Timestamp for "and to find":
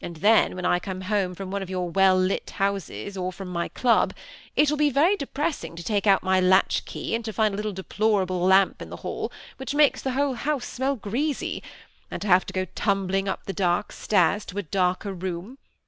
7.13-7.53